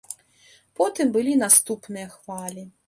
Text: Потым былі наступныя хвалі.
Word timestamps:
Потым 0.79 1.13
былі 1.19 1.37
наступныя 1.45 2.07
хвалі. 2.19 2.71